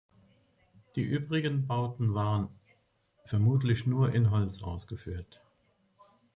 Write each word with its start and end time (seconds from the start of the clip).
Die 0.95 1.03
übrigen 1.03 1.67
Bauten 1.67 2.15
waren 2.15 2.49
vermutlich 3.25 3.85
nur 3.85 4.11
in 4.15 4.31
Holz 4.31 4.63
ausgeführt. 4.63 5.39